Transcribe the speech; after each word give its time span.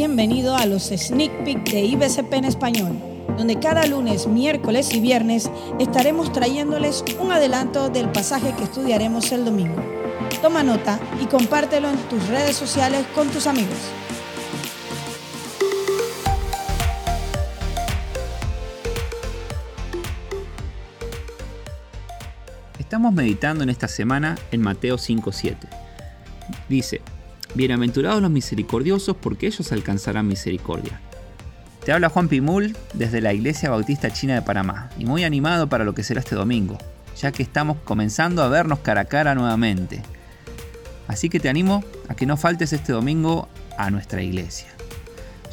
bienvenido 0.00 0.56
a 0.56 0.64
los 0.64 0.84
Sneak 0.84 1.44
Peek 1.44 1.70
de 1.72 1.82
IBCP 1.82 2.32
en 2.32 2.46
español, 2.46 2.98
donde 3.36 3.58
cada 3.58 3.84
lunes, 3.86 4.26
miércoles 4.26 4.94
y 4.94 5.00
viernes 5.00 5.50
estaremos 5.78 6.32
trayéndoles 6.32 7.04
un 7.20 7.30
adelanto 7.30 7.90
del 7.90 8.08
pasaje 8.10 8.54
que 8.56 8.64
estudiaremos 8.64 9.30
el 9.30 9.44
domingo. 9.44 9.76
Toma 10.40 10.62
nota 10.62 10.98
y 11.22 11.26
compártelo 11.26 11.90
en 11.90 11.98
tus 12.08 12.26
redes 12.28 12.56
sociales 12.56 13.04
con 13.14 13.28
tus 13.28 13.46
amigos. 13.46 13.76
Estamos 22.78 23.12
meditando 23.12 23.64
en 23.64 23.68
esta 23.68 23.86
semana 23.86 24.38
en 24.50 24.62
Mateo 24.62 24.96
5.7. 24.96 25.56
Dice, 26.70 27.02
Bienaventurados 27.54 28.22
los 28.22 28.30
misericordiosos 28.30 29.16
porque 29.16 29.48
ellos 29.48 29.72
alcanzarán 29.72 30.28
misericordia. 30.28 31.00
Te 31.84 31.92
habla 31.92 32.08
Juan 32.08 32.28
Pimul 32.28 32.76
desde 32.94 33.20
la 33.20 33.32
Iglesia 33.32 33.70
Bautista 33.70 34.12
China 34.12 34.34
de 34.34 34.42
Panamá 34.42 34.90
y 34.98 35.04
muy 35.04 35.24
animado 35.24 35.68
para 35.68 35.84
lo 35.84 35.92
que 35.94 36.04
será 36.04 36.20
este 36.20 36.36
domingo, 36.36 36.78
ya 37.20 37.32
que 37.32 37.42
estamos 37.42 37.78
comenzando 37.82 38.42
a 38.42 38.48
vernos 38.48 38.78
cara 38.80 39.00
a 39.00 39.04
cara 39.06 39.34
nuevamente. 39.34 40.02
Así 41.08 41.28
que 41.28 41.40
te 41.40 41.48
animo 41.48 41.82
a 42.08 42.14
que 42.14 42.26
no 42.26 42.36
faltes 42.36 42.72
este 42.72 42.92
domingo 42.92 43.48
a 43.76 43.90
nuestra 43.90 44.22
iglesia. 44.22 44.68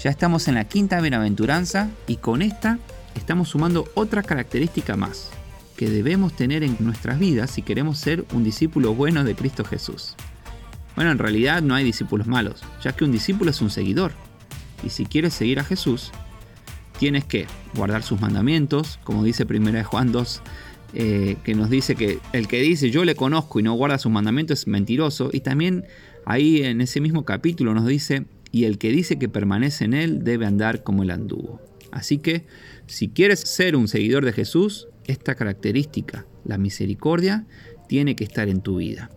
Ya 0.04 0.12
estamos 0.12 0.48
en 0.48 0.56
la 0.56 0.66
quinta 0.66 1.02
bienaventuranza 1.02 1.90
y 2.06 2.18
con 2.18 2.44
esta 2.44 2.78
estamos 3.16 3.50
sumando 3.50 3.90
otra 3.96 4.22
característica 4.22 4.96
más 4.96 5.32
que 5.76 5.90
debemos 5.90 6.36
tener 6.36 6.64
en 6.64 6.76
nuestras 6.80 7.18
vidas 7.18 7.52
si 7.52 7.64
queremos 7.64 7.98
ser 7.98 8.26
un 8.34 8.44
discípulo 8.44 8.94
bueno 8.94 9.24
de 9.24 9.36
Cristo 9.36 9.64
Jesús. 9.64 10.16
Bueno, 10.98 11.12
en 11.12 11.20
realidad 11.20 11.62
no 11.62 11.76
hay 11.76 11.84
discípulos 11.84 12.26
malos, 12.26 12.64
ya 12.84 12.92
que 12.92 13.04
un 13.06 13.12
discípulo 13.12 13.52
es 13.52 13.62
un 13.62 13.70
seguidor. 13.70 14.14
Y 14.84 14.90
si 14.90 15.06
quieres 15.06 15.36
seguir 15.36 15.60
a 15.60 15.64
Jesús, 15.64 16.12
tienes 16.98 17.24
que 17.24 17.46
guardar 17.76 18.02
sus 18.02 18.20
mandamientos, 18.20 19.00
como 19.04 19.24
dice 19.24 19.46
1 19.48 19.84
Juan 19.84 20.12
2, 20.12 20.42
eh, 20.96 21.38
que 21.44 21.54
nos 21.54 21.70
dice 21.70 21.94
que 21.96 22.18
el 22.34 22.48
que 22.48 22.62
dice 22.62 22.90
yo 22.90 23.06
le 23.06 23.14
conozco 23.14 23.60
y 23.60 23.64
no 23.64 23.76
guarda 23.76 24.00
sus 24.00 24.12
mandamientos 24.12 24.62
es 24.62 24.68
mentiroso. 24.68 25.30
Y 25.32 25.42
también 25.42 25.86
ahí 26.26 26.64
en 26.64 26.82
ese 26.82 27.00
mismo 27.00 27.26
capítulo 27.26 27.76
nos 27.76 27.86
dice, 27.86 28.26
y 28.52 28.64
el 28.64 28.80
que 28.80 28.92
dice 28.92 29.20
que 29.20 29.30
permanece 29.30 29.86
en 29.86 29.94
él 29.94 30.24
debe 30.24 30.48
andar 30.48 30.82
como 30.82 31.04
el 31.04 31.12
anduvo. 31.12 31.62
Así 31.92 32.18
que 32.18 32.48
si 32.88 33.10
quieres 33.10 33.42
ser 33.42 33.76
un 33.76 33.88
seguidor 33.88 34.26
de 34.26 34.34
Jesús, 34.34 34.88
esta 35.06 35.36
característica, 35.36 36.26
la 36.44 36.58
misericordia, 36.58 37.46
tiene 37.88 38.16
que 38.16 38.24
estar 38.24 38.50
en 38.50 38.62
tu 38.62 38.78
vida. 38.78 39.12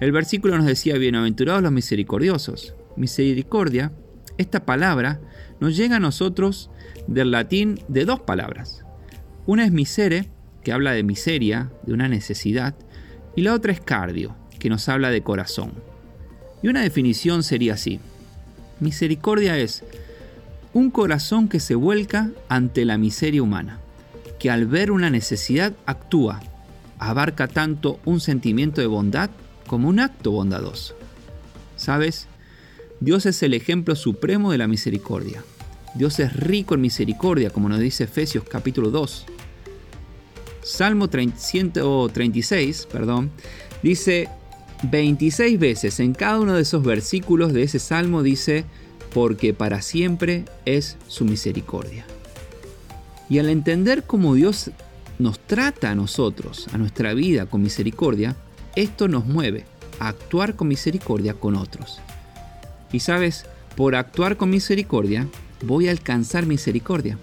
El 0.00 0.12
versículo 0.12 0.56
nos 0.56 0.66
decía, 0.66 0.96
bienaventurados 0.96 1.60
los 1.60 1.72
misericordiosos. 1.72 2.74
Misericordia, 2.94 3.90
esta 4.36 4.64
palabra 4.64 5.20
nos 5.58 5.76
llega 5.76 5.96
a 5.96 6.00
nosotros 6.00 6.70
del 7.08 7.32
latín 7.32 7.80
de 7.88 8.04
dos 8.04 8.20
palabras. 8.20 8.84
Una 9.46 9.64
es 9.64 9.72
misere, 9.72 10.28
que 10.62 10.70
habla 10.70 10.92
de 10.92 11.02
miseria, 11.02 11.72
de 11.82 11.94
una 11.94 12.08
necesidad, 12.08 12.76
y 13.34 13.42
la 13.42 13.54
otra 13.54 13.72
es 13.72 13.80
cardio, 13.80 14.36
que 14.60 14.68
nos 14.68 14.88
habla 14.88 15.10
de 15.10 15.22
corazón. 15.22 15.72
Y 16.62 16.68
una 16.68 16.82
definición 16.82 17.42
sería 17.42 17.74
así. 17.74 17.98
Misericordia 18.78 19.58
es 19.58 19.82
un 20.74 20.92
corazón 20.92 21.48
que 21.48 21.58
se 21.58 21.74
vuelca 21.74 22.30
ante 22.48 22.84
la 22.84 22.98
miseria 22.98 23.42
humana, 23.42 23.80
que 24.38 24.48
al 24.48 24.66
ver 24.66 24.92
una 24.92 25.10
necesidad 25.10 25.72
actúa, 25.86 26.40
abarca 27.00 27.48
tanto 27.48 27.98
un 28.04 28.20
sentimiento 28.20 28.80
de 28.80 28.86
bondad 28.86 29.30
como 29.68 29.88
un 29.88 30.00
acto 30.00 30.32
bondadoso. 30.32 30.96
¿Sabes? 31.76 32.26
Dios 32.98 33.26
es 33.26 33.40
el 33.44 33.54
ejemplo 33.54 33.94
supremo 33.94 34.50
de 34.50 34.58
la 34.58 34.66
misericordia. 34.66 35.44
Dios 35.94 36.18
es 36.18 36.32
rico 36.34 36.74
en 36.74 36.80
misericordia, 36.80 37.50
como 37.50 37.68
nos 37.68 37.78
dice 37.78 38.04
Efesios 38.04 38.42
capítulo 38.42 38.90
2. 38.90 39.26
Salmo 40.62 41.08
136, 41.08 42.88
perdón, 42.90 43.30
dice 43.82 44.28
26 44.82 45.58
veces 45.58 46.00
en 46.00 46.12
cada 46.14 46.40
uno 46.40 46.54
de 46.54 46.62
esos 46.62 46.82
versículos 46.82 47.52
de 47.52 47.62
ese 47.62 47.78
salmo 47.78 48.22
dice, 48.22 48.64
porque 49.14 49.54
para 49.54 49.80
siempre 49.82 50.44
es 50.64 50.96
su 51.06 51.24
misericordia. 51.24 52.04
Y 53.30 53.38
al 53.38 53.48
entender 53.48 54.04
cómo 54.04 54.34
Dios 54.34 54.70
nos 55.18 55.38
trata 55.40 55.90
a 55.90 55.94
nosotros, 55.94 56.66
a 56.72 56.78
nuestra 56.78 57.14
vida 57.14 57.46
con 57.46 57.62
misericordia, 57.62 58.36
esto 58.76 59.08
nos 59.08 59.26
mueve 59.26 59.64
a 59.98 60.08
actuar 60.08 60.56
con 60.56 60.68
misericordia 60.68 61.34
con 61.34 61.56
otros. 61.56 62.00
Y 62.92 63.00
sabes, 63.00 63.46
por 63.76 63.94
actuar 63.94 64.36
con 64.36 64.50
misericordia, 64.50 65.28
voy 65.62 65.88
a 65.88 65.90
alcanzar 65.90 66.46
misericordia. 66.46 67.18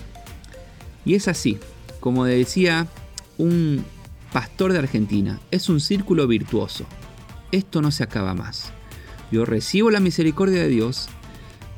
Y 1.05 1.15
es 1.15 1.27
así, 1.27 1.57
como 1.99 2.25
decía 2.25 2.87
un 3.37 3.83
pastor 4.31 4.73
de 4.73 4.79
Argentina, 4.79 5.39
es 5.51 5.69
un 5.69 5.79
círculo 5.79 6.27
virtuoso. 6.27 6.85
Esto 7.51 7.81
no 7.81 7.91
se 7.91 8.03
acaba 8.03 8.33
más. 8.33 8.71
Yo 9.31 9.45
recibo 9.45 9.91
la 9.91 9.99
misericordia 9.99 10.61
de 10.61 10.67
Dios, 10.67 11.07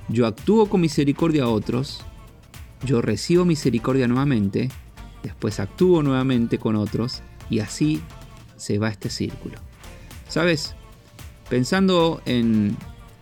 yo 0.09 0.25
actúo 0.25 0.67
con 0.67 0.81
misericordia 0.81 1.43
a 1.43 1.49
otros, 1.49 2.01
yo 2.85 3.01
recibo 3.01 3.45
misericordia 3.45 4.07
nuevamente, 4.07 4.69
después 5.23 5.59
actúo 5.59 6.03
nuevamente 6.03 6.57
con 6.57 6.75
otros 6.75 7.21
y 7.49 7.59
así 7.59 8.01
se 8.57 8.77
va 8.79 8.89
este 8.89 9.09
círculo. 9.09 9.55
¿Sabes? 10.27 10.75
Pensando 11.49 12.21
en, 12.25 12.75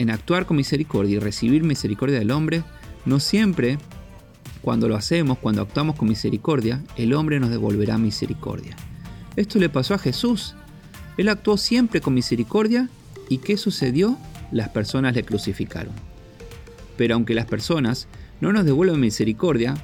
actuar 0.09 0.45
con 0.45 0.57
misericordia 0.57 1.17
y 1.17 1.19
recibir 1.19 1.63
misericordia 1.63 2.17
del 2.17 2.31
hombre, 2.31 2.63
no 3.05 3.19
siempre 3.19 3.77
cuando 4.61 4.89
lo 4.89 4.95
hacemos, 4.95 5.37
cuando 5.37 5.61
actuamos 5.61 5.95
con 5.95 6.09
misericordia, 6.09 6.83
el 6.97 7.13
hombre 7.13 7.39
nos 7.39 7.51
devolverá 7.51 7.97
misericordia. 7.97 8.75
Esto 9.35 9.59
le 9.59 9.69
pasó 9.69 9.93
a 9.93 9.99
Jesús. 9.99 10.55
Él 11.17 11.29
actuó 11.29 11.57
siempre 11.57 12.01
con 12.01 12.15
misericordia 12.15 12.89
y 13.29 13.37
¿qué 13.37 13.57
sucedió? 13.57 14.17
Las 14.51 14.69
personas 14.69 15.15
le 15.15 15.23
crucificaron. 15.23 15.93
Pero 16.97 17.15
aunque 17.15 17.35
las 17.35 17.45
personas 17.45 18.07
no 18.41 18.51
nos 18.53 18.65
devuelven 18.65 18.99
misericordia, 18.99 19.75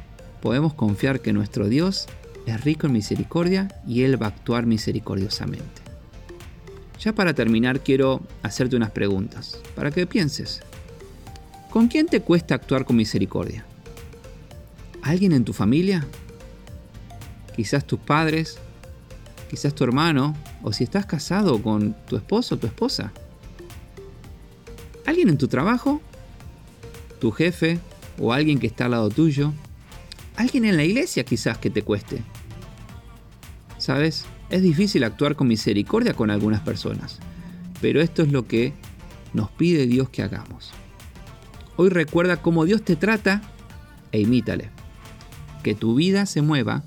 podemos 0.41 0.73
confiar 0.73 1.22
que 1.22 1.34
nuestro 1.34 1.69
Dios 1.69 2.07
es 2.51 2.63
rico 2.63 2.88
en 2.88 2.94
misericordia 2.94 3.67
y 3.88 4.03
Él 4.03 4.22
va 4.22 4.28
a 4.28 4.29
actuar 4.29 4.66
misericordiosamente. 4.66 5.81
Ya 7.00 7.13
para 7.13 7.34
terminar 7.34 7.79
quiero 7.79 8.22
hacerte 8.44 8.75
unas 8.75 8.91
preguntas, 8.91 9.59
para 9.75 9.91
que 9.91 10.06
pienses. 10.06 10.61
¿Con 11.72 11.88
quién 11.88 12.06
te 12.06 12.22
cuesta 12.22 12.53
actuar 12.53 12.85
con 12.85 12.95
misericordia? 12.95 13.66
¿Alguien 15.01 15.31
en 15.31 15.44
tu 15.44 15.53
familia? 15.53 16.06
Quizás 17.56 17.85
tus 17.85 18.00
padres, 18.00 18.59
quizás 19.50 19.73
tu 19.73 19.84
hermano, 19.84 20.35
o 20.61 20.73
si 20.73 20.84
estás 20.84 21.06
casado 21.06 21.61
con 21.61 21.95
tu 22.07 22.17
esposo 22.17 22.56
o 22.56 22.57
tu 22.59 22.67
esposa. 22.67 23.11
¿Alguien 25.06 25.29
en 25.29 25.38
tu 25.38 25.47
trabajo? 25.47 26.01
¿Tu 27.19 27.31
jefe 27.31 27.79
o 28.19 28.31
alguien 28.31 28.59
que 28.59 28.67
está 28.67 28.85
al 28.85 28.91
lado 28.91 29.09
tuyo? 29.09 29.53
¿Alguien 30.35 30.66
en 30.66 30.78
la 30.78 30.84
iglesia 30.84 31.23
quizás 31.23 31.57
que 31.57 31.69
te 31.69 31.81
cueste? 31.81 32.22
¿Sabes? 33.81 34.25
Es 34.52 34.62
difícil 34.62 35.03
actuar 35.03 35.36
con 35.36 35.47
misericordia 35.47 36.14
con 36.14 36.30
algunas 36.30 36.62
personas, 36.62 37.18
pero 37.81 38.00
esto 38.00 38.22
es 38.22 38.31
lo 38.31 38.46
que 38.46 38.74
nos 39.34 39.50
pide 39.50 39.88
Dios 39.88 40.08
que 40.09 40.22
hagamos. 40.22 40.69
Hoy 41.78 41.90
recuerda 41.90 42.38
cómo 42.38 42.66
Dios 42.66 42.84
te 42.84 42.96
trata 42.96 43.41
e 44.12 44.20
imítale. 44.20 44.70
Que 45.64 45.74
tu 45.74 45.96
vida 45.96 46.28
se 46.28 46.44
mueva 46.44 46.84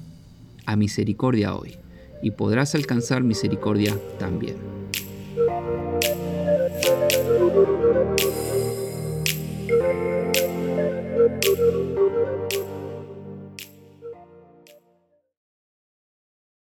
a 0.67 0.77
misericordia 0.77 1.57
hoy 1.57 1.75
y 2.23 2.31
podrás 2.31 2.77
alcanzar 2.77 3.25
misericordia 3.25 3.99
también. 4.21 4.55